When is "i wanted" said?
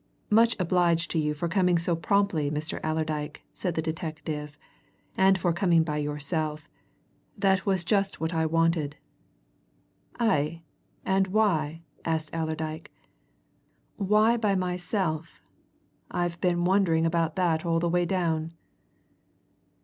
8.33-8.95